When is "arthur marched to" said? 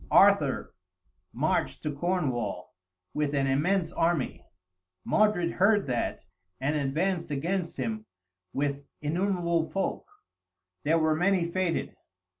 0.09-1.93